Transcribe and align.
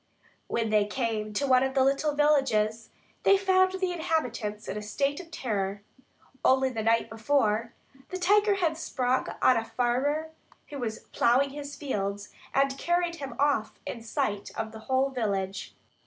When 0.47 0.71
they 0.71 0.85
came 0.87 1.31
to 1.33 1.45
one 1.45 1.61
of 1.61 1.75
the 1.75 1.83
little 1.83 2.15
villages, 2.15 2.89
they 3.21 3.37
found 3.37 3.73
the 3.73 3.91
inhabitants 3.91 4.67
in 4.67 4.75
a 4.75 4.81
state 4.81 5.19
of 5.19 5.29
terror. 5.29 5.83
Only 6.43 6.71
the 6.71 6.81
day 6.81 7.03
before, 7.03 7.73
the 8.09 8.17
tiger 8.17 8.55
had 8.55 8.77
sprung 8.77 9.27
on 9.43 9.57
a 9.57 9.63
farmer 9.63 10.31
who 10.69 10.79
was 10.79 11.01
ploughing 11.11 11.51
his 11.51 11.75
fields 11.75 12.29
and 12.51 12.79
carried 12.79 13.17
him 13.17 13.35
off 13.37 13.77
in 13.85 14.01
sight 14.01 14.49
of 14.57 14.71
the 14.71 14.79
whole 14.89 15.11
village. 15.11 15.75